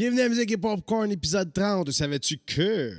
Bienvenue 0.00 0.22
à 0.22 0.28
Musique 0.30 0.50
et 0.50 0.56
Popcorn, 0.56 1.12
épisode 1.12 1.52
30. 1.52 1.90
Savais-tu 1.90 2.38
que? 2.38 2.94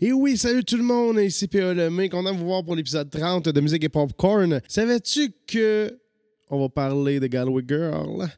Et 0.00 0.12
oui, 0.12 0.36
salut 0.36 0.62
tout 0.62 0.76
le 0.76 0.84
monde, 0.84 1.18
ici 1.18 1.48
P.A. 1.48 1.74
Lemay, 1.74 2.08
content 2.08 2.32
de 2.32 2.38
vous 2.38 2.44
voir 2.44 2.62
pour 2.62 2.76
l'épisode 2.76 3.10
30 3.10 3.48
de 3.48 3.60
Musique 3.60 3.82
et 3.82 3.88
Popcorn. 3.88 4.60
Savais-tu 4.68 5.32
que? 5.48 5.98
On 6.48 6.60
va 6.60 6.68
parler 6.68 7.18
de 7.18 7.26
Galway 7.26 7.64
Girl? 7.66 8.28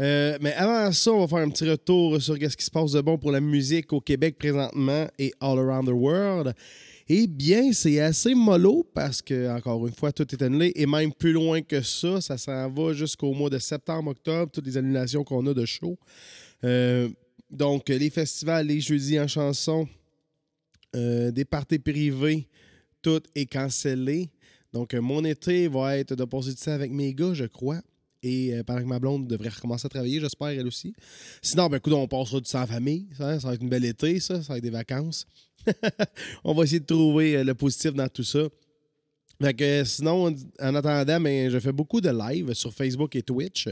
Euh, 0.00 0.36
mais 0.40 0.52
avant 0.54 0.90
ça, 0.90 1.12
on 1.12 1.20
va 1.20 1.28
faire 1.28 1.46
un 1.46 1.50
petit 1.50 1.68
retour 1.68 2.20
sur 2.20 2.34
ce 2.34 2.56
qui 2.56 2.64
se 2.64 2.70
passe 2.70 2.92
de 2.92 3.00
bon 3.00 3.16
pour 3.16 3.30
la 3.30 3.40
musique 3.40 3.92
au 3.92 4.00
Québec 4.00 4.36
présentement 4.38 5.06
et 5.18 5.32
all 5.40 5.58
around 5.58 5.86
the 5.86 5.92
world. 5.92 6.52
Eh 7.08 7.26
bien, 7.26 7.72
c'est 7.72 8.00
assez 8.00 8.34
mollo 8.34 8.82
parce 8.94 9.20
que, 9.20 9.54
encore 9.54 9.86
une 9.86 9.92
fois, 9.92 10.10
tout 10.10 10.26
est 10.34 10.42
annulé 10.42 10.72
et 10.74 10.86
même 10.86 11.12
plus 11.12 11.32
loin 11.32 11.60
que 11.60 11.80
ça, 11.82 12.20
ça 12.20 12.38
s'en 12.38 12.70
va 12.70 12.92
jusqu'au 12.92 13.32
mois 13.34 13.50
de 13.50 13.58
septembre-octobre, 13.58 14.50
toutes 14.50 14.66
les 14.66 14.76
annulations 14.78 15.22
qu'on 15.22 15.46
a 15.46 15.54
de 15.54 15.64
show. 15.66 15.98
Euh, 16.64 17.08
donc, 17.50 17.88
les 17.88 18.10
festivals, 18.10 18.66
les 18.66 18.80
jeudis 18.80 19.20
en 19.20 19.28
chanson, 19.28 19.86
euh, 20.96 21.30
des 21.30 21.44
parties 21.44 21.78
privées, 21.78 22.48
tout 23.02 23.22
est 23.34 23.46
cancellé. 23.46 24.30
Donc, 24.72 24.94
mon 24.94 25.24
été 25.24 25.68
va 25.68 25.98
être 25.98 26.14
de 26.16 26.24
passer 26.24 26.50
du 26.50 26.56
temps 26.56 26.72
avec 26.72 26.90
mes 26.90 27.14
gars, 27.14 27.34
je 27.34 27.44
crois. 27.44 27.80
Et 28.24 28.54
pendant 28.66 28.80
que 28.80 28.86
ma 28.86 28.98
blonde 28.98 29.26
devrait 29.26 29.50
recommencer 29.50 29.84
à 29.84 29.90
travailler, 29.90 30.18
j'espère, 30.18 30.48
elle 30.48 30.66
aussi. 30.66 30.94
Sinon, 31.42 31.68
ben, 31.68 31.76
écoute, 31.76 31.92
on 31.92 32.08
passera 32.08 32.40
du 32.40 32.50
temps 32.50 32.62
en 32.62 32.66
famille. 32.66 33.06
Ça, 33.18 33.36
va 33.36 33.52
être 33.52 33.62
une 33.62 33.68
belle 33.68 33.84
été, 33.84 34.18
ça. 34.18 34.42
Ça 34.42 34.54
va 34.54 34.56
être 34.56 34.64
des 34.64 34.70
vacances. 34.70 35.26
on 36.44 36.54
va 36.54 36.64
essayer 36.64 36.80
de 36.80 36.86
trouver 36.86 37.44
le 37.44 37.54
positif 37.54 37.92
dans 37.92 38.08
tout 38.08 38.24
ça. 38.24 38.48
Fait 39.42 39.52
que, 39.52 39.84
sinon, 39.84 40.34
en 40.58 40.74
attendant, 40.74 41.20
ben, 41.20 41.50
je 41.50 41.58
fais 41.58 41.72
beaucoup 41.72 42.00
de 42.00 42.08
live 42.08 42.54
sur 42.54 42.72
Facebook 42.72 43.14
et 43.14 43.22
Twitch. 43.22 43.68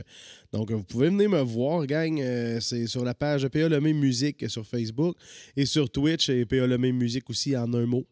Donc, 0.53 0.71
vous 0.71 0.85
pouvez 0.85 1.09
venir 1.09 1.31
me 1.31 1.41
voir, 1.41 1.87
gang. 1.87 2.23
c'est 2.61 2.87
sur 2.87 3.05
la 3.05 3.15
page 3.15 3.49
PA 3.49 3.71
Lemay 3.71 3.95
Musique 3.95 4.51
sur 4.51 4.67
Facebook 4.67 5.17
et 5.57 5.65
sur 5.65 5.89
Twitch 5.89 6.29
et 6.29 6.45
PA 6.45 6.67
Lemay 6.67 6.93
Musique 6.93 7.31
aussi 7.31 7.57
en 7.57 7.73
un 7.73 7.87
mot. 7.87 8.05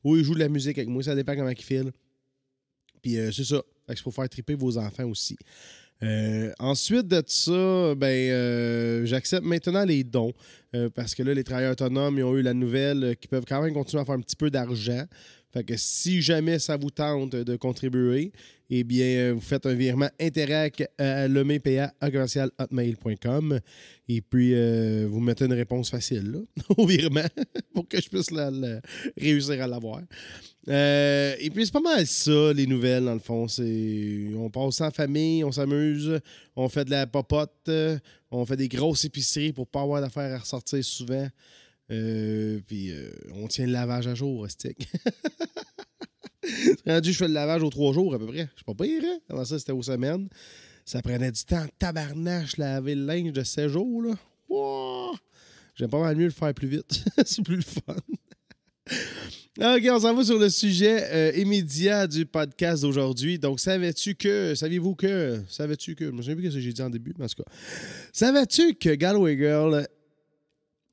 ou 0.02 0.16
ils 0.16 0.24
jouent 0.24 0.34
de 0.34 0.40
la 0.40 0.48
musique 0.48 0.76
avec 0.78 0.88
moi. 0.88 1.02
Ça 1.02 1.14
dépend 1.14 1.36
comment 1.36 1.50
ils 1.50 1.62
filent. 1.62 1.92
Puis 3.02 3.18
euh, 3.18 3.30
c'est 3.32 3.44
ça. 3.44 3.62
Fait 3.86 3.94
que 3.94 4.02
pour 4.02 4.14
faire 4.14 4.28
triper 4.28 4.54
vos 4.54 4.78
enfants 4.78 5.08
aussi. 5.08 5.36
Euh, 6.02 6.50
ensuite 6.58 7.08
de 7.08 7.22
ça, 7.26 7.94
ben, 7.94 8.06
euh, 8.06 9.04
j'accepte 9.04 9.44
maintenant 9.44 9.84
les 9.84 10.02
dons 10.02 10.32
parce 10.94 11.14
que 11.14 11.22
là, 11.22 11.34
les 11.34 11.44
travailleurs 11.44 11.72
autonomes 11.72 12.16
ils 12.16 12.24
ont 12.24 12.36
eu 12.36 12.42
la 12.42 12.54
nouvelle 12.54 13.16
qu'ils 13.20 13.28
peuvent 13.28 13.44
quand 13.46 13.60
même 13.60 13.74
continuer 13.74 14.00
à 14.00 14.06
faire 14.06 14.14
un 14.14 14.20
petit 14.20 14.36
peu 14.36 14.50
d'argent. 14.50 15.04
Fait 15.52 15.64
que 15.64 15.74
si 15.76 16.22
jamais 16.22 16.58
ça 16.58 16.76
vous 16.76 16.90
tente 16.90 17.32
de 17.32 17.56
contribuer, 17.56 18.32
eh 18.70 18.84
bien, 18.84 19.32
vous 19.32 19.40
faites 19.40 19.66
un 19.66 19.74
virement 19.74 20.08
Interac 20.20 20.88
à 20.96 21.26
et 24.08 24.20
puis 24.20 25.04
vous 25.06 25.20
mettez 25.20 25.46
une 25.46 25.52
réponse 25.52 25.90
facile 25.90 26.44
au 26.76 26.86
virement 26.86 27.26
pour 27.74 27.88
que 27.88 28.00
je 28.00 28.08
puisse 28.08 28.30
réussir 29.16 29.62
à 29.62 29.66
l'avoir. 29.66 30.02
et 30.68 31.50
puis, 31.52 31.66
c'est 31.66 31.72
pas 31.72 31.80
mal 31.80 32.06
ça, 32.06 32.52
les 32.52 32.66
nouvelles, 32.68 33.06
dans 33.06 33.14
le 33.14 33.18
fond. 33.18 33.46
On 34.36 34.50
passe 34.50 34.80
en 34.82 34.90
famille, 34.92 35.42
on 35.42 35.50
s'amuse, 35.50 36.20
on 36.54 36.68
fait 36.68 36.84
de 36.84 36.92
la 36.92 37.08
popote, 37.08 37.68
on 38.30 38.46
fait 38.46 38.56
des 38.56 38.68
grosses 38.68 39.04
épiceries 39.04 39.52
pour 39.52 39.66
pas 39.66 39.82
avoir 39.82 40.00
d'affaires 40.00 40.32
à 40.32 40.38
ressortir 40.38 40.84
souvent. 40.84 41.28
Euh, 41.90 42.60
puis 42.66 42.92
euh, 42.92 43.10
on 43.34 43.48
tient 43.48 43.66
le 43.66 43.72
lavage 43.72 44.06
à 44.06 44.14
jour, 44.14 44.48
stick. 44.48 44.88
rendu, 46.86 47.12
je 47.12 47.18
fais 47.18 47.28
le 47.28 47.34
lavage 47.34 47.62
aux 47.62 47.70
trois 47.70 47.92
jours 47.92 48.14
à 48.14 48.18
peu 48.18 48.26
près. 48.26 48.48
Je 48.52 48.56
suis 48.56 48.64
pas 48.64 48.74
pire, 48.74 49.02
hein? 49.04 49.18
Avant 49.28 49.44
ça, 49.44 49.58
c'était 49.58 49.72
aux 49.72 49.82
semaines. 49.82 50.28
Ça 50.84 51.02
prenait 51.02 51.32
du 51.32 51.44
temps 51.44 51.66
tabarnache 51.78 52.56
laver 52.56 52.94
le 52.94 53.04
linge 53.04 53.32
de 53.32 53.42
7 53.42 53.68
jours, 53.68 54.02
là. 54.02 54.14
J'aime 55.76 55.90
pas 55.90 56.00
mal 56.00 56.16
mieux 56.16 56.24
le 56.24 56.30
faire 56.30 56.52
plus 56.52 56.68
vite. 56.68 57.04
C'est 57.24 57.42
plus 57.42 57.56
le 57.56 57.62
fun. 57.62 57.96
OK, 59.58 59.88
on 59.90 60.00
s'en 60.00 60.14
va 60.14 60.24
sur 60.24 60.38
le 60.38 60.48
sujet 60.48 61.04
euh, 61.10 61.32
immédiat 61.36 62.06
du 62.06 62.26
podcast 62.26 62.82
d'aujourd'hui. 62.82 63.38
Donc, 63.38 63.60
savais-tu 63.60 64.14
que, 64.14 64.54
saviez-vous 64.54 64.94
que, 64.94 65.40
savais-tu 65.48 65.94
que, 65.94 66.06
je 66.06 66.10
me 66.10 66.22
souviens 66.22 66.36
plus 66.36 66.50
ce 66.50 66.56
que 66.56 66.60
j'ai 66.60 66.72
dit 66.72 66.82
en 66.82 66.90
début, 66.90 67.14
mais 67.18 67.24
en 67.24 67.28
tout 67.28 67.42
cas, 67.42 67.50
savais-tu 68.12 68.74
que 68.74 68.94
Galway 68.94 69.36
Girl 69.36 69.86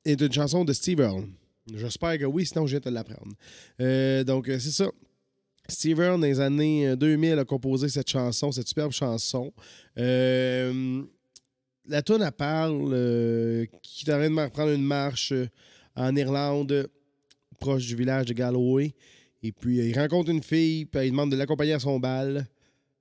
est 0.04 0.20
une 0.20 0.32
chanson 0.32 0.64
de 0.64 0.72
Steve 0.72 1.00
Earle. 1.00 1.26
J'espère 1.74 2.18
que 2.18 2.24
oui, 2.24 2.46
sinon 2.46 2.66
je 2.66 2.78
viens 2.78 2.90
de 2.90 2.94
l'apprendre. 2.94 3.34
Euh, 3.80 4.24
donc, 4.24 4.46
c'est 4.46 4.60
ça. 4.70 4.88
Steve 5.68 6.00
Earle, 6.00 6.20
dans 6.20 6.26
les 6.26 6.40
années 6.40 6.96
2000, 6.96 7.38
a 7.38 7.44
composé 7.44 7.88
cette 7.88 8.08
chanson, 8.08 8.50
cette 8.52 8.68
superbe 8.68 8.92
chanson. 8.92 9.52
Euh, 9.98 11.02
la 11.86 12.02
tune 12.02 12.22
elle 12.22 12.32
parle 12.32 12.90
euh, 12.92 13.66
en 13.72 14.04
train 14.04 14.28
de 14.30 14.48
prendre 14.48 14.72
une 14.72 14.84
marche 14.84 15.34
en 15.94 16.14
Irlande, 16.16 16.88
proche 17.60 17.86
du 17.86 17.96
village 17.96 18.26
de 18.26 18.32
Galway. 18.32 18.94
Et 19.42 19.52
puis, 19.52 19.76
il 19.76 19.98
rencontre 19.98 20.30
une 20.30 20.42
fille, 20.42 20.86
puis 20.86 21.06
il 21.06 21.10
demande 21.10 21.30
de 21.30 21.36
l'accompagner 21.36 21.74
à 21.74 21.78
son 21.78 22.00
bal. 22.00 22.46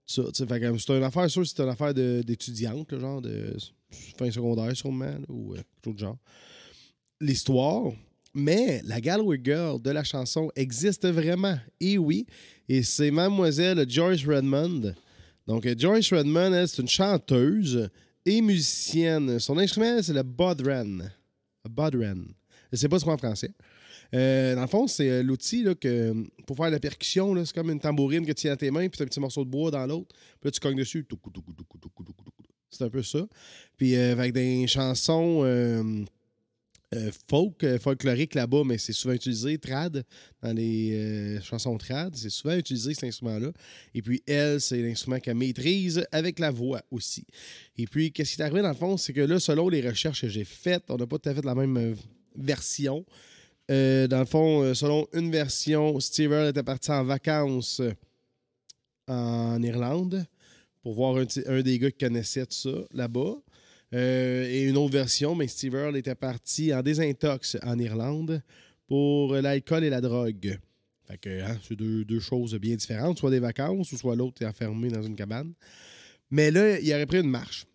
C'est 0.06 0.40
une 0.40 1.04
affaire, 1.04 1.30
sûr, 1.30 1.46
c'est 1.46 1.62
une 1.62 1.70
affaire 1.70 1.94
d'étudiante, 1.94 2.98
genre 2.98 3.22
de 3.22 3.56
fin 4.18 4.30
secondaire, 4.32 4.76
sûrement, 4.76 5.18
ou 5.28 5.54
quelque 5.54 5.68
chose 5.84 5.94
de 5.96 6.00
genre 6.00 6.18
l'histoire, 7.20 7.92
mais 8.34 8.82
la 8.86 9.02
Galway 9.02 9.40
Girl 9.44 9.82
de 9.82 9.90
la 9.90 10.04
chanson 10.04 10.52
existe 10.56 11.08
vraiment. 11.08 11.58
Et 11.80 11.98
oui, 11.98 12.26
et 12.70 12.84
c'est 12.84 13.12
mademoiselle 13.12 13.86
Joyce 13.90 14.26
Redmond. 14.26 14.94
Donc, 15.48 15.68
Joyce 15.78 16.12
Redmond, 16.12 16.68
c'est 16.68 16.82
une 16.82 16.90
chanteuse 16.90 17.90
et 18.26 18.42
musicienne. 18.42 19.40
Son 19.40 19.58
instrument, 19.58 20.02
c'est 20.02 20.14
le 20.14 20.24
bodhran. 20.24 21.00
Bodhran. 21.70 22.26
Je 22.72 22.78
sais 22.78 22.90
pas 22.90 23.00
ce 23.00 23.06
qu'on 23.06 23.14
en 23.14 23.18
français. 23.18 23.52
Euh, 24.14 24.56
dans 24.56 24.62
le 24.62 24.68
fond, 24.68 24.88
c'est 24.88 25.10
euh, 25.10 25.24
l'outil 25.24 25.66
que, 25.80 26.14
pour 26.46 26.58
faire 26.58 26.70
la 26.70 26.80
percussion. 26.80 27.34
C'est 27.46 27.56
comme 27.56 27.70
une 27.70 27.80
tambourine 27.80 28.26
que 28.26 28.32
tu 28.32 28.42
tiens 28.42 28.54
à 28.54 28.58
tes 28.58 28.72
mains, 28.72 28.88
puis 28.88 28.98
tu 28.98 29.04
un 29.04 29.06
petit 29.06 29.20
morceau 29.20 29.44
de 29.44 29.50
bois 29.50 29.72
dans 29.72 29.86
l'autre. 29.86 30.16
Puis 30.40 30.52
tu 30.52 30.60
cognes 30.60 30.78
dessus. 30.78 31.06
C'est 32.70 32.84
un 32.84 32.90
peu 32.90 33.04
ça. 33.04 33.26
Puis 33.78 33.96
euh, 33.96 34.14
avec 34.14 34.34
des 34.34 34.68
chansons 34.68 35.44
folk, 37.30 37.64
euh, 37.64 37.80
folklorique 37.80 38.34
là-bas, 38.34 38.64
mais 38.66 38.78
c'est 38.78 38.94
souvent 38.94 39.14
utilisé, 39.14 39.58
trad, 39.58 40.04
dans 40.42 40.54
les 40.54 40.94
euh, 40.94 41.42
chansons 41.42 41.78
trad. 41.78 42.16
C'est 42.16 42.30
souvent 42.30 42.56
utilisé 42.56 42.94
cet 42.94 43.04
instrument-là. 43.06 43.52
Et 43.94 44.02
puis, 44.02 44.24
elle, 44.26 44.62
c'est 44.62 44.82
l'instrument 44.82 45.20
qu'elle 45.20 45.36
maîtrise 45.36 46.06
avec 46.12 46.40
la 46.40 46.52
voix 46.52 46.82
aussi. 46.92 47.26
Et 47.78 47.88
puis, 47.88 48.12
qu'est-ce 48.12 48.36
qui 48.36 48.42
est 48.42 48.46
arrivé 48.46 48.62
dans 48.62 48.70
le 48.70 48.76
fond, 48.76 48.98
c'est 48.98 49.14
que 49.14 49.22
là, 49.22 49.40
selon 49.40 49.70
les 49.70 49.88
recherches 49.88 50.22
que 50.22 50.30
j'ai 50.30 50.46
faites, 50.46 50.84
on 50.90 50.96
n'a 50.96 51.08
pas 51.08 51.20
tout 51.20 51.30
à 51.30 51.36
fait 51.36 51.46
la 51.46 51.56
même 51.56 51.96
version. 52.36 53.06
dans 53.68 54.20
le 54.20 54.26
fond, 54.26 54.74
selon 54.74 55.08
une 55.14 55.30
version, 55.30 56.00
Steve 56.00 56.34
était 56.34 56.64
parti 56.64 56.92
en 56.92 57.04
vacances 57.04 57.82
en 59.08 59.62
Irlande 59.62 60.26
pour 60.82 60.94
voir 60.94 61.18
un, 61.18 61.26
un 61.48 61.62
des 61.62 61.80
gars 61.80 61.92
qui 61.92 61.98
connaissait 61.98 62.46
tout 62.46 62.56
ça 62.56 62.86
là-bas. 62.94 63.36
Euh, 63.94 64.46
et 64.50 64.64
une 64.64 64.78
autre 64.78 64.94
version, 64.94 65.34
mais 65.36 65.48
Steve 65.48 65.76
Earle 65.76 65.98
était 65.98 66.16
parti 66.16 66.74
en 66.74 66.82
désintox 66.82 67.58
en 67.64 67.80
Irlande 67.80 68.42
pour 68.88 69.34
l'alcool 69.36 69.84
et 69.84 69.90
la 69.90 70.02
drogue. 70.02 70.60
Fait 71.08 71.18
que 71.18 71.42
hein, 71.42 71.58
c'est 71.66 71.76
deux, 71.76 72.20
choses 72.20 72.54
bien 72.56 72.76
différentes, 72.76 73.18
soit 73.18 73.32
des 73.32 73.40
vacances 73.40 73.92
ou 73.94 73.98
soit 73.98 74.16
l'autre 74.16 74.42
est 74.42 74.46
enfermé 74.46 74.90
dans 74.90 75.02
une 75.02 75.16
cabane. 75.16 75.54
Mais 76.30 76.52
là, 76.52 76.80
il 76.80 76.94
aurait 76.94 77.06
pris 77.06 77.20
une 77.20 77.30
marche. 77.30 77.66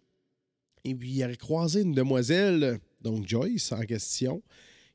Et 0.85 0.95
puis, 0.95 1.11
il 1.13 1.25
aurait 1.25 1.37
croisé 1.37 1.81
une 1.81 1.95
demoiselle, 1.95 2.79
donc 3.01 3.27
Joyce, 3.27 3.73
en 3.73 3.81
question. 3.83 4.43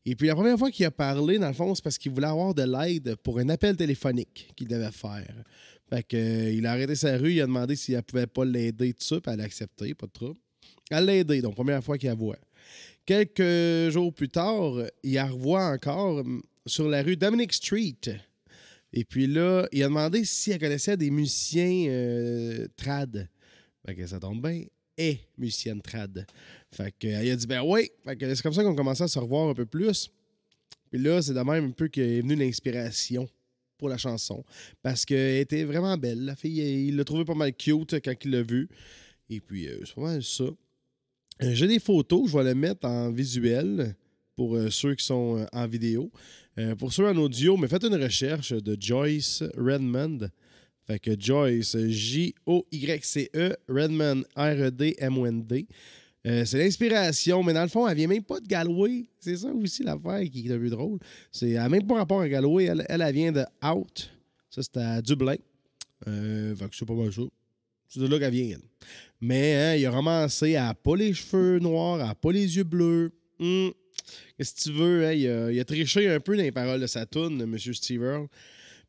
Et 0.05 0.15
puis, 0.15 0.27
la 0.27 0.35
première 0.35 0.57
fois 0.57 0.69
qu'il 0.69 0.85
a 0.85 0.91
parlé, 0.91 1.39
dans 1.39 1.47
le 1.47 1.53
fond, 1.53 1.73
c'est 1.73 1.83
parce 1.83 1.97
qu'il 1.97 2.11
voulait 2.11 2.27
avoir 2.27 2.53
de 2.53 2.63
l'aide 2.63 3.15
pour 3.23 3.39
un 3.39 3.49
appel 3.49 3.75
téléphonique 3.75 4.51
qu'il 4.55 4.67
devait 4.67 4.91
faire. 4.91 5.33
Fait 5.89 6.03
que, 6.03 6.17
euh, 6.17 6.53
il 6.53 6.65
a 6.65 6.73
arrêté 6.73 6.95
sa 6.95 7.17
rue, 7.17 7.33
il 7.33 7.41
a 7.41 7.47
demandé 7.47 7.75
si 7.75 7.93
elle 7.93 8.03
pouvait 8.03 8.27
pas 8.27 8.45
l'aider, 8.45 8.93
tout 8.93 9.03
ça, 9.03 9.19
puis 9.19 9.31
elle 9.33 9.41
a 9.41 9.45
accepté, 9.45 9.95
pas 9.95 10.05
de 10.05 10.11
trouble. 10.11 10.39
Elle 10.89 11.05
l'a 11.05 11.15
aidé, 11.15 11.41
donc 11.41 11.55
première 11.55 11.83
fois 11.83 11.97
qu'il 11.97 12.09
la 12.09 12.15
voit. 12.15 12.37
Quelques 13.05 13.91
jours 13.91 14.13
plus 14.13 14.29
tard, 14.29 14.73
il 15.03 15.13
la 15.13 15.27
revoit 15.27 15.65
encore 15.65 16.19
hum, 16.19 16.43
sur 16.65 16.87
la 16.87 17.01
rue 17.01 17.15
Dominic 17.15 17.53
Street. 17.53 17.95
Et 18.93 19.03
puis 19.03 19.27
là, 19.27 19.67
il 19.71 19.83
a 19.83 19.87
demandé 19.87 20.23
si 20.25 20.51
elle 20.51 20.59
connaissait 20.59 20.97
des 20.97 21.09
musiciens 21.09 21.89
euh, 21.89 22.67
trad. 22.75 23.29
Fait 23.85 23.95
que 23.95 24.07
ça 24.07 24.19
tombe 24.19 24.41
bien. 24.41 24.63
Et 24.97 25.19
musicienne 25.37 25.81
trad. 25.81 26.25
Fait 26.71 26.93
que, 26.97 27.07
elle 27.07 27.31
a 27.31 27.35
dit 27.35 27.47
ben 27.47 27.61
oui. 27.63 27.91
C'est 28.05 28.41
comme 28.41 28.53
ça 28.53 28.63
qu'on 28.63 28.75
commençait 28.75 29.03
à 29.03 29.07
se 29.07 29.19
revoir 29.19 29.49
un 29.49 29.53
peu 29.53 29.65
plus. 29.65 30.09
Puis 30.89 30.99
là, 30.99 31.21
c'est 31.21 31.33
de 31.33 31.39
même 31.41 31.65
un 31.65 31.71
peu 31.71 31.87
qu'est 31.89 32.21
venue 32.21 32.35
l'inspiration 32.35 33.29
pour 33.77 33.89
la 33.89 33.97
chanson. 33.97 34.43
Parce 34.81 35.05
qu'elle 35.05 35.37
était 35.37 35.63
vraiment 35.63 35.97
belle. 35.97 36.25
La 36.25 36.35
fille, 36.35 36.87
il 36.87 36.95
l'a 36.95 37.03
trouvé 37.03 37.25
pas 37.25 37.35
mal 37.35 37.53
cute 37.53 37.95
quand 38.03 38.13
il 38.23 38.31
l'a 38.31 38.41
vue. 38.41 38.67
Et 39.29 39.39
puis, 39.39 39.67
euh, 39.67 39.81
c'est 39.85 39.95
pas 39.95 40.01
mal 40.01 40.23
ça. 40.23 40.45
Euh, 41.43 41.51
J'ai 41.53 41.67
des 41.67 41.79
photos, 41.79 42.29
je 42.29 42.37
vais 42.37 42.43
les 42.43 42.55
mettre 42.55 42.87
en 42.87 43.11
visuel 43.11 43.95
pour 44.35 44.55
euh, 44.55 44.69
ceux 44.69 44.95
qui 44.95 45.05
sont 45.05 45.37
euh, 45.37 45.45
en 45.53 45.67
vidéo. 45.67 46.11
Pour 46.79 46.91
ceux 46.91 47.05
en 47.05 47.15
audio, 47.17 47.55
mais 47.55 47.67
faites 47.67 47.83
une 47.83 48.01
recherche 48.01 48.51
de 48.51 48.75
Joyce 48.79 49.43
Redmond. 49.55 50.27
Fait 50.87 50.97
que 50.97 51.11
Joyce, 51.15 51.77
J-O-Y-C-E, 51.77 53.55
Redmond, 53.69 54.23
R-E-D-M-O-N-D. 54.35 55.67
C'est 56.25 56.57
l'inspiration, 56.57 57.43
mais 57.43 57.53
dans 57.53 57.61
le 57.61 57.67
fond, 57.67 57.87
elle 57.87 57.95
vient 57.95 58.07
même 58.07 58.23
pas 58.23 58.39
de 58.39 58.47
Galway. 58.47 59.05
C'est 59.19 59.37
ça 59.37 59.53
aussi 59.53 59.83
l'affaire 59.83 60.27
qui 60.31 60.47
est 60.47 60.51
un 60.51 60.57
peu 60.57 60.69
drôle. 60.71 60.97
C'est, 61.31 61.49
elle 61.49 61.57
n'a 61.57 61.69
même 61.69 61.85
pas 61.85 61.97
rapport 61.97 62.21
à 62.21 62.27
Galway. 62.27 62.65
Elle, 62.89 63.13
vient 63.13 63.31
de 63.31 63.45
Out. 63.63 64.09
Ça, 64.49 64.63
c'est 64.63 64.81
à 64.81 64.99
Dublin. 64.99 65.35
Fait 66.03 66.55
que 66.57 66.75
c'est 66.75 66.87
pas 66.87 66.95
mal. 66.95 67.11
C'est 67.87 67.99
de 67.99 68.07
là 68.07 68.19
qu'elle 68.19 68.33
vient. 68.33 68.57
Mais 69.19 69.55
hein, 69.55 69.75
il 69.75 69.85
a 69.85 70.27
elle 70.41 70.53
n'a 70.53 70.73
pas 70.73 70.95
les 70.95 71.13
cheveux 71.13 71.59
noirs, 71.59 71.97
n'a 71.97 72.15
pas 72.15 72.31
les 72.31 72.57
yeux 72.57 72.63
bleus. 72.63 73.11
Hum. 73.39 73.71
Qu'est-ce 74.37 74.53
que 74.53 74.61
tu 74.69 74.71
veux? 74.71 75.05
hein, 75.05 75.13
il, 75.13 75.59
a, 75.59 75.65
triché 75.65 76.09
un 76.09 76.19
peu 76.19 76.37
dans 76.37 76.43
les 76.43 76.51
paroles 76.51 76.81
de 76.81 76.87
sa 76.87 77.05
tune, 77.05 77.41
M. 77.41 77.57
Steve. 77.57 78.27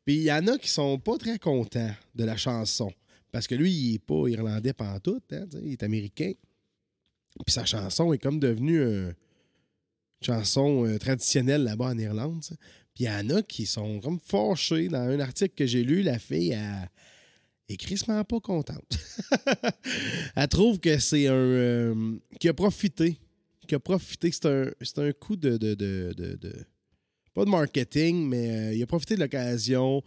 Puis 0.05 0.17
il 0.17 0.23
y 0.23 0.33
en 0.33 0.47
a 0.47 0.59
qui 0.59 0.69
sont 0.69 0.99
pas 0.99 1.17
très 1.17 1.39
contents 1.39 1.91
de 2.15 2.25
la 2.25 2.37
chanson. 2.37 2.93
Parce 3.33 3.47
que 3.47 3.55
lui, 3.55 3.71
il 3.71 3.95
est 3.95 3.99
pas 3.99 4.29
irlandais 4.29 4.73
pantoute, 4.73 5.33
hein, 5.33 5.47
il 5.63 5.73
est 5.73 5.83
américain. 5.83 6.33
Puis 7.45 7.53
sa 7.53 7.65
chanson 7.65 8.13
est 8.13 8.19
comme 8.19 8.41
devenue 8.41 8.81
euh, 8.81 9.09
une 9.09 10.27
chanson 10.27 10.87
euh, 10.87 10.99
traditionnelle 10.99 11.63
là-bas 11.63 11.87
en 11.87 11.99
Irlande. 11.99 12.43
Puis 12.95 13.05
il 13.05 13.07
y 13.07 13.11
en 13.11 13.31
a 13.31 13.43
qui 13.43 13.67
sont 13.67 14.01
comme 14.01 14.19
fâchés. 14.19 14.89
Dans 14.89 14.99
un 14.99 15.21
article 15.21 15.55
que 15.55 15.67
j'ai 15.67 15.85
lu, 15.85 16.03
la 16.03 16.19
fille 16.19 16.55
a 16.55 16.89
est 17.69 17.77
crissement 17.77 18.23
pas 18.25 18.41
contente. 18.41 18.99
elle 20.37 20.49
trouve 20.49 20.79
que 20.81 20.99
c'est 20.99 21.27
un. 21.27 21.33
euh, 21.35 22.17
qui 22.41 22.49
a 22.49 22.55
profité. 22.55 23.19
Qui 23.67 23.75
a 23.75 23.79
profité. 23.81 24.31
C'est 24.33 24.47
un, 24.47 24.71
un 25.03 25.13
coup 25.13 25.37
de, 25.37 25.57
de, 25.57 25.75
de, 25.75 26.15
de- 26.17 26.67
Pas 27.35 27.45
de 27.45 27.51
marketing, 27.51 28.27
mais 28.29 28.51
euh, 28.51 28.75
il 28.75 28.83
a 28.83 28.87
profité 28.87 29.15
de 29.17 29.21
l'occasion. 29.21 30.03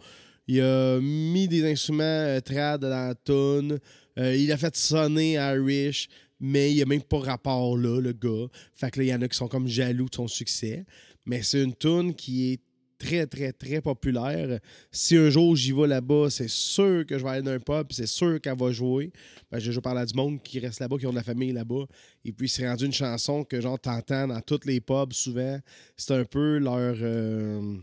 Il 0.48 0.60
a 0.60 0.98
mis 1.00 1.46
des 1.46 1.64
instruments 1.70 2.02
euh, 2.02 2.40
trad 2.40 2.80
dans 2.80 2.88
la 2.88 3.14
tune. 3.14 3.78
Euh, 4.18 4.36
il 4.36 4.50
a 4.52 4.56
fait 4.56 4.74
sonner 4.76 5.34
Irish, 5.34 6.08
mais 6.40 6.70
il 6.72 6.74
n'y 6.74 6.82
a 6.82 6.86
même 6.86 7.02
pas 7.02 7.20
rapport 7.20 7.76
là, 7.78 8.00
le 8.00 8.12
gars. 8.12 8.48
Fait 8.74 8.90
que 8.90 8.98
là, 8.98 9.04
il 9.04 9.08
y 9.08 9.14
en 9.14 9.22
a 9.22 9.28
qui 9.28 9.36
sont 9.36 9.48
comme 9.48 9.68
jaloux 9.68 10.08
de 10.08 10.14
son 10.16 10.26
succès. 10.28 10.84
Mais 11.24 11.42
c'est 11.42 11.62
une 11.62 11.74
tune 11.76 12.14
qui 12.14 12.52
est 12.54 12.60
très, 13.02 13.26
très, 13.26 13.52
très 13.52 13.80
populaire. 13.80 14.60
Si 14.92 15.16
un 15.16 15.28
jour 15.28 15.56
j'y 15.56 15.72
vais 15.72 15.88
là-bas, 15.88 16.28
c'est 16.30 16.48
sûr 16.48 17.04
que 17.04 17.18
je 17.18 17.24
vais 17.24 17.30
aller 17.30 17.42
dans 17.42 17.50
un 17.50 17.58
pub, 17.58 17.88
c'est 17.90 18.06
sûr 18.06 18.40
qu'elle 18.40 18.56
va 18.56 18.70
jouer. 18.70 19.12
Ben, 19.50 19.58
j'ai 19.58 19.70
déjà 19.70 19.80
parlé 19.80 20.00
à 20.00 20.06
du 20.06 20.14
monde 20.14 20.40
qui 20.42 20.60
reste 20.60 20.78
là-bas, 20.80 20.98
qui 20.98 21.06
ont 21.06 21.10
de 21.10 21.16
la 21.16 21.22
famille 21.24 21.52
là-bas. 21.52 21.84
Et 22.24 22.32
puis, 22.32 22.48
c'est 22.48 22.68
rendu 22.68 22.86
une 22.86 22.92
chanson 22.92 23.42
que, 23.44 23.60
genre, 23.60 23.78
t'entends 23.78 24.28
dans 24.28 24.40
tous 24.40 24.60
les 24.64 24.80
pubs 24.80 25.12
souvent. 25.12 25.58
C'est 25.96 26.14
un 26.14 26.24
peu 26.24 26.58
leur. 26.58 26.96
euh, 27.00 27.76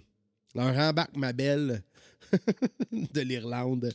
leur 0.56 0.75
rembarque, 0.75 1.16
ma 1.16 1.33
belle, 1.33 1.83
de 2.92 3.22
l'Irlande. 3.22 3.94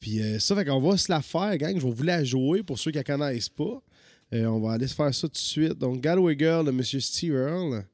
Puis, 0.00 0.20
euh, 0.20 0.38
ça, 0.38 0.54
fait 0.54 0.64
qu'on 0.64 0.80
va 0.80 0.96
se 0.96 1.10
la 1.10 1.22
faire, 1.22 1.56
gang. 1.56 1.78
Je 1.78 1.86
vais 1.86 1.92
vous 1.92 2.02
la 2.02 2.24
jouer 2.24 2.62
pour 2.62 2.78
ceux 2.78 2.90
qui 2.90 2.98
la 2.98 3.04
connaissent 3.04 3.48
pas. 3.48 3.82
Euh, 4.32 4.46
on 4.46 4.60
va 4.60 4.72
aller 4.72 4.88
se 4.88 4.94
faire 4.94 5.14
ça 5.14 5.28
tout 5.28 5.32
de 5.32 5.36
suite. 5.36 5.78
Donc, 5.78 6.00
Galway 6.00 6.36
Girl 6.38 6.64
de 6.64 6.70
M. 6.70 6.82
Steve 6.82 7.34
Earle. 7.34 7.84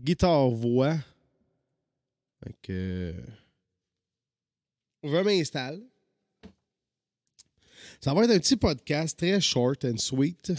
Guitare-voix. 0.00 0.96
Fait 2.46 2.54
que. 2.62 2.72
euh, 2.72 3.12
Je 5.02 5.22
m'installe. 5.24 5.82
Ça 8.00 8.14
va 8.14 8.24
être 8.24 8.30
un 8.30 8.38
petit 8.38 8.56
podcast 8.56 9.18
très 9.18 9.40
short 9.40 9.84
and 9.84 9.96
sweet. 9.98 10.52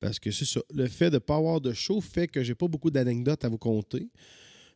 Parce 0.00 0.18
que 0.18 0.30
c'est 0.30 0.44
ça. 0.44 0.60
Le 0.74 0.88
fait 0.88 1.10
de 1.10 1.16
ne 1.16 1.18
pas 1.20 1.36
avoir 1.36 1.60
de 1.60 1.72
show 1.72 2.00
fait 2.00 2.26
que 2.28 2.42
j'ai 2.42 2.54
pas 2.54 2.66
beaucoup 2.66 2.90
d'anecdotes 2.90 3.44
à 3.44 3.48
vous 3.48 3.58
conter. 3.58 4.08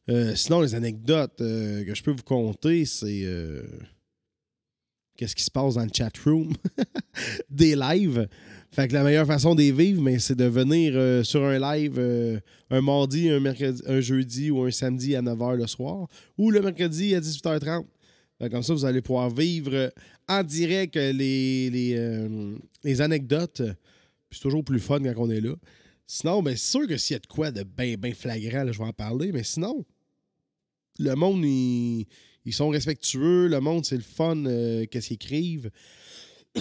Euh, 0.09 0.35
sinon, 0.35 0.61
les 0.61 0.75
anecdotes 0.75 1.41
euh, 1.41 1.85
que 1.85 1.95
je 1.95 2.03
peux 2.03 2.13
vous 2.13 2.23
conter, 2.23 2.85
c'est. 2.85 3.23
Qu'est-ce 5.21 5.37
qui 5.37 5.45
se 5.45 5.51
passe 5.51 5.75
dans 5.75 5.85
le 5.85 5.91
chat 5.95 6.17
room? 6.25 6.55
des 7.51 7.77
lives. 7.77 8.27
Fait 8.73 8.89
que 8.89 8.95
la 8.95 9.05
meilleure 9.05 9.27
façon 9.27 9.55
les 9.55 9.71
vivre, 9.71 10.01
mais 10.01 10.19
c'est 10.19 10.35
de 10.35 10.47
venir 10.47 10.95
euh, 10.97 11.23
sur 11.23 11.45
un 11.45 11.59
live 11.59 11.97
euh, 11.99 12.41
un 12.71 12.81
mardi, 12.81 13.29
un 13.29 13.39
mercredi, 13.39 13.83
un 13.87 14.01
jeudi 14.01 14.51
ou 14.51 14.63
un 14.63 14.71
samedi 14.71 15.15
à 15.15 15.21
9h 15.21 15.57
le 15.57 15.67
soir, 15.67 16.09
ou 16.39 16.51
le 16.51 16.63
mercredi 16.63 17.15
à 17.15 17.21
18h30. 17.21 17.85
Fait 18.39 18.49
que 18.49 18.53
comme 18.55 18.63
ça, 18.63 18.73
vous 18.73 18.87
allez 18.87 19.03
pouvoir 19.03 19.29
vivre 19.29 19.93
en 20.27 20.43
direct 20.43 20.97
les, 20.97 21.69
les, 21.69 21.97
euh, 21.99 22.57
les 22.83 23.03
anecdotes. 23.03 23.61
C'est 24.31 24.41
toujours 24.41 24.65
plus 24.65 24.81
fun 24.81 25.01
quand 25.01 25.13
on 25.19 25.29
est 25.29 25.43
là. 25.43 25.53
Sinon, 26.07 26.43
ben, 26.43 26.57
c'est 26.57 26.79
sûr 26.79 26.87
que 26.87 26.97
s'il 26.97 27.13
y 27.13 27.17
a 27.19 27.21
de 27.21 27.27
quoi 27.27 27.51
de 27.51 27.63
bien, 27.63 27.97
bien 27.99 28.15
flagrant, 28.15 28.65
là, 28.65 28.73
je 28.73 28.79
vais 28.79 28.85
en 28.85 28.95
parler, 28.95 29.33
mais 29.33 29.43
sinon, 29.43 29.85
le 30.99 31.15
monde, 31.15 31.45
ils, 31.45 32.07
ils 32.45 32.55
sont 32.55 32.69
respectueux. 32.69 33.49
Le 33.49 33.61
monde, 33.61 33.85
c'est 33.85 33.97
le 33.97 34.03
fun, 34.03 34.45
euh, 34.47 34.87
qu'est-ce 34.87 35.09
qu'ils 35.09 35.15
écrivent. 35.15 35.71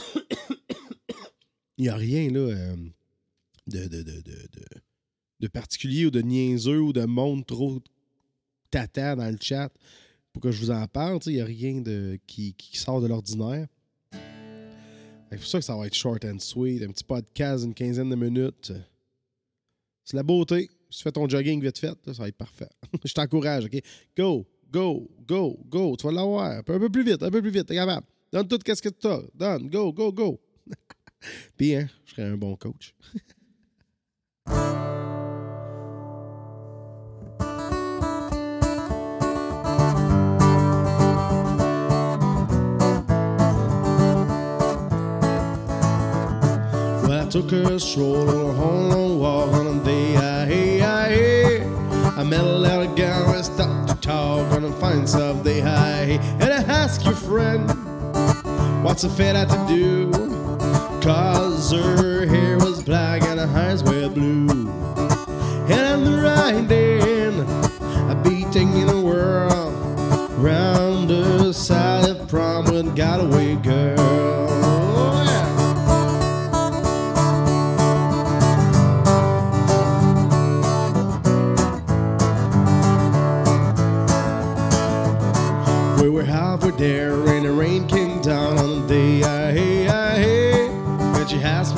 Il 1.77 1.83
n'y 1.83 1.89
a 1.89 1.95
rien, 1.95 2.29
là, 2.29 2.39
euh, 2.39 2.75
de, 3.67 3.87
de, 3.87 4.01
de, 4.01 4.21
de, 5.39 5.47
particulier 5.47 6.05
ou 6.05 6.11
de 6.11 6.21
niaiseux 6.21 6.81
ou 6.81 6.91
de 6.91 7.05
monde 7.05 7.45
trop 7.45 7.79
tata 8.69 9.15
dans 9.15 9.29
le 9.29 9.37
chat 9.39 9.71
pour 10.33 10.41
que 10.41 10.51
je 10.51 10.59
vous 10.59 10.71
en 10.71 10.85
parle. 10.87 11.19
Il 11.27 11.35
n'y 11.35 11.41
a 11.41 11.45
rien 11.45 11.79
de, 11.79 12.19
qui, 12.27 12.53
sort 12.73 12.99
de 13.01 13.07
l'ordinaire. 13.07 13.67
C'est 15.31 15.37
pour 15.37 15.45
ça 15.45 15.59
que 15.59 15.65
ça 15.65 15.77
va 15.77 15.87
être 15.87 15.95
short 15.95 16.25
and 16.25 16.39
sweet. 16.39 16.83
Un 16.83 16.91
petit 16.91 17.03
podcast 17.05 17.63
d'une 17.63 17.73
quinzaine 17.73 18.09
de 18.09 18.15
minutes. 18.15 18.73
C'est 20.03 20.17
la 20.17 20.23
beauté. 20.23 20.69
Si 20.89 20.97
tu 20.97 21.03
fais 21.03 21.11
ton 21.11 21.29
jogging 21.29 21.61
vite 21.63 21.77
fait, 21.77 21.97
ça 22.07 22.13
va 22.13 22.27
être 22.27 22.37
parfait. 22.37 22.69
je 23.05 23.13
t'encourage, 23.13 23.65
OK? 23.65 23.79
Go, 24.17 24.45
go, 24.71 25.09
go, 25.27 25.59
go. 25.69 25.95
Tu 25.95 26.05
vas 26.05 26.13
l'avoir. 26.13 26.51
Un 26.51 26.63
peu, 26.63 26.89
plus 26.89 27.03
vite, 27.03 27.23
un 27.23 27.29
peu 27.29 27.41
plus 27.41 27.51
vite. 27.51 27.67
T'es 27.67 27.75
capable. 27.75 28.05
Donne 28.31 28.47
tout 28.47 28.59
ce 28.65 28.81
que 28.81 28.89
tu 28.89 29.07
as. 29.07 29.21
Donne. 29.33 29.69
Go, 29.69 29.91
go, 29.91 30.11
go. 30.11 30.39
Puis, 31.57 31.75
hein, 31.75 31.87
je 32.05 32.13
serais 32.13 32.27
un 32.27 32.37
bon 32.37 32.55
coach. 32.55 32.93
I 47.11 47.31
took 47.31 47.51
a 47.51 47.79
stroll 47.79 48.27
on 48.27 48.91
a 48.91 48.95
long 48.95 49.19
walk 49.19 49.53
on 49.53 49.79
a 49.79 49.83
day. 49.83 50.15
I 50.15 50.45
hey, 50.45 50.81
I. 50.81 51.79
I 52.19 52.23
met 52.23 52.41
a 52.41 52.57
little 52.57 52.93
girl 52.95 53.38
talk 54.09 54.51
on 54.53 54.63
a 54.63 54.71
fine 54.79 55.05
Sunday. 55.05 55.61
I. 55.61 56.17
And 56.41 56.51
I 56.51 56.63
asked 56.63 57.05
your 57.05 57.13
friend, 57.13 57.67
what's 58.83 59.03
a 59.03 59.09
had 59.09 59.49
to 59.49 59.65
do? 59.67 60.11
Cause 60.99 61.71
her 61.71 62.25
hair 62.25 62.57
was 62.57 62.81
black 62.81 63.21
and 63.21 63.39
her 63.39 63.59
eyes 63.59 63.83
were 63.83 64.09
blue. 64.09 64.49
And 65.69 65.81
I'm 65.93 66.23
riding, 66.23 67.39
a 68.11 68.15
be 68.23 68.45
taking 68.45 68.87
the 68.87 68.99
world. 68.99 69.48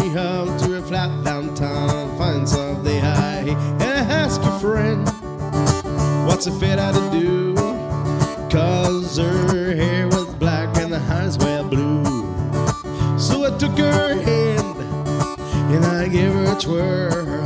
Me 0.02 0.10
how 0.10 0.46
to 0.58 0.78
a 0.78 0.82
flat 0.82 1.24
downtown 1.24 2.18
find 2.18 2.48
something 2.48 3.00
high. 3.00 3.46
And 3.48 4.12
ask 4.12 4.42
a 4.42 4.60
friend, 4.60 5.06
what's 6.28 6.48
a 6.48 6.52
fit 6.52 6.80
how 6.80 6.92
to 6.92 7.20
do? 7.20 7.56
Cause 8.50 9.18
her 9.18 9.76
hair 9.76 10.08
was 10.08 10.34
black 10.36 10.76
and 10.78 10.94
her 10.94 11.14
eyes 11.14 11.38
were 11.38 11.64
blue. 11.64 12.04
So 13.18 13.46
I 13.46 13.58
took 13.58 13.78
her 13.78 14.16
hand 14.22 14.78
and 15.74 15.86
I 15.86 16.08
gave 16.08 16.34
her 16.34 16.56
a 16.56 16.60
twirl, 16.60 17.41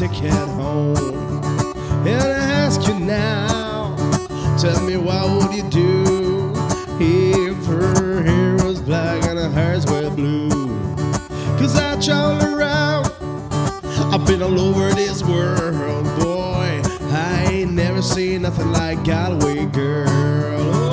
ticket 0.00 0.32
home. 0.32 0.96
And 2.06 2.22
I 2.22 2.40
ask 2.64 2.88
you 2.88 2.98
now, 2.98 3.94
tell 4.56 4.82
me 4.82 4.96
what 4.96 5.28
would 5.28 5.54
you 5.54 5.68
do 5.68 6.54
if 6.98 7.66
her 7.66 8.22
hair 8.22 8.54
was 8.64 8.80
black 8.80 9.22
and 9.24 9.38
her 9.38 9.50
hairs 9.50 9.84
were 9.84 10.08
blue? 10.08 10.48
Cause 11.58 11.76
I 11.76 12.00
travel 12.00 12.54
around, 12.54 13.12
I've 14.10 14.26
been 14.26 14.40
all 14.40 14.58
over 14.58 14.88
this 14.94 15.22
world, 15.22 16.04
boy. 16.18 16.80
I 17.12 17.48
ain't 17.50 17.72
never 17.72 18.00
seen 18.00 18.40
nothing 18.40 18.72
like 18.72 19.04
Galway 19.04 19.66
girl. 19.66 20.89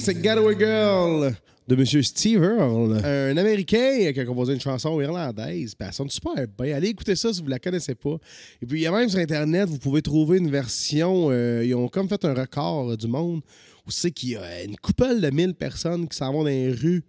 C'est 0.00 0.20
Galway 0.20 0.56
Girl 0.58 1.34
de 1.68 1.74
M. 1.76 2.02
Steve 2.02 2.42
Earle, 2.42 3.00
un 3.04 3.36
Américain 3.36 4.10
qui 4.12 4.18
a 4.20 4.24
composé 4.24 4.54
une 4.54 4.60
chanson 4.60 5.00
irlandaise. 5.00 5.74
Puis 5.74 5.86
elle 5.86 5.94
sonne 5.94 6.10
super 6.10 6.34
bien. 6.58 6.74
Allez 6.76 6.88
écouter 6.88 7.14
ça 7.14 7.32
si 7.32 7.40
vous 7.40 7.48
la 7.48 7.58
connaissez 7.60 7.94
pas. 7.94 8.16
Et 8.60 8.66
puis, 8.66 8.80
il 8.80 8.82
y 8.82 8.86
a 8.86 8.90
même 8.92 9.08
sur 9.08 9.20
Internet, 9.20 9.68
vous 9.68 9.78
pouvez 9.78 10.02
trouver 10.02 10.38
une 10.38 10.50
version. 10.50 11.28
euh, 11.30 11.64
ils 11.64 11.74
ont 11.74 11.88
comme 11.88 12.08
fait 12.08 12.24
un 12.24 12.34
record 12.34 12.90
euh, 12.90 12.96
du 12.96 13.06
monde 13.06 13.40
où 13.86 13.90
c'est 13.90 14.10
qu'il 14.10 14.30
y 14.30 14.36
a 14.36 14.64
une 14.64 14.76
couple 14.76 15.20
de 15.20 15.30
mille 15.30 15.54
personnes 15.54 16.08
qui 16.08 16.16
s'en 16.16 16.32
vont 16.32 16.40
dans 16.42 16.48
les 16.48 16.72
rues 16.72 17.04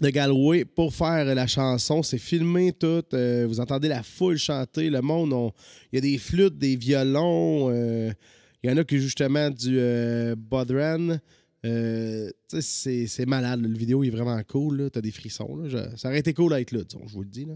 de 0.00 0.08
Galway 0.10 0.64
pour 0.64 0.94
faire 0.94 1.24
la 1.34 1.46
chanson. 1.46 2.02
C'est 2.02 2.18
filmé 2.18 2.72
tout. 2.72 3.02
euh, 3.12 3.44
vous 3.48 3.60
entendez 3.60 3.88
la 3.88 4.02
foule 4.02 4.38
chanter. 4.38 4.88
Le 4.88 5.02
monde, 5.02 5.32
on- 5.34 5.52
il 5.92 5.96
y 5.96 5.98
a 5.98 6.00
des 6.00 6.16
flûtes, 6.18 6.56
des 6.56 6.76
violons. 6.76 7.70
il 7.70 8.70
y 8.70 8.72
en 8.72 8.76
a 8.78 8.84
qui 8.84 8.96
jouent 8.96 9.04
justement 9.04 9.50
du 9.50 9.78
Bodhran. 10.36 11.18
Euh, 11.66 12.30
tu 12.48 12.62
c'est, 12.62 13.26
malade. 13.26 13.60
là. 13.60 13.68
Le 13.68 13.76
vidéo 13.76 14.04
est 14.04 14.10
vraiment 14.10 14.40
cool. 14.44 14.82
là. 14.82 14.90
T'as 14.90 15.00
des 15.00 15.10
frissons. 15.10 15.68
ça 15.96 16.08
aurait 16.08 16.20
été 16.20 16.32
cool 16.32 16.52
d'être 16.52 16.72
là, 16.72 16.80
je 16.90 17.12
vous 17.12 17.22
le 17.22 17.28
dis. 17.28 17.46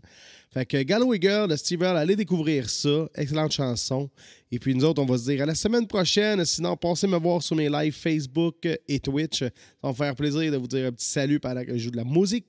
Fait 0.51 0.67
que 0.67 0.83
Galway 0.83 1.19
Girl 1.21 1.49
de 1.49 1.57
Steve 1.57 1.83
Earle, 1.83 1.97
allez 1.97 2.17
découvrir 2.17 2.69
ça. 2.69 3.09
Excellente 3.15 3.53
chanson. 3.53 4.11
Et 4.51 4.59
puis 4.59 4.75
nous 4.75 4.85
autres, 4.85 5.01
on 5.01 5.07
va 5.07 5.17
se 5.17 5.25
dire 5.25 5.43
à 5.43 5.47
la 5.47 5.55
semaine 5.55 5.87
prochaine. 5.87 6.45
Sinon, 6.45 6.77
pensez 6.77 7.07
me 7.07 7.19
voir 7.19 7.43
sur 7.43 7.57
mes 7.57 7.69
lives 7.69 7.95
Facebook 7.95 8.67
et 8.89 9.01
Twitch. 9.01 9.41
Ça 9.41 9.51
va 9.83 9.91
me 9.91 9.95
faire 9.95 10.15
plaisir 10.17 10.51
de 10.51 10.57
vous 10.57 10.69
dire 10.69 10.87
un 10.87 10.93
petit 10.93 11.07
salut 11.07 11.39
pendant 11.39 11.65
que 11.65 11.73
je 11.73 11.85
joue 11.85 11.91
de 11.91 11.97
la 11.97 12.05
musique. 12.05 12.47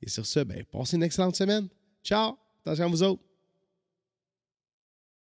Et 0.00 0.08
sur 0.08 0.24
ce, 0.24 0.40
ben, 0.40 0.62
passez 0.70 0.96
une 0.96 1.02
excellente 1.02 1.34
semaine. 1.34 1.68
Ciao. 2.04 2.34
Attention 2.64 2.84
à 2.84 2.88
vous 2.88 3.02
autres. 3.02 3.27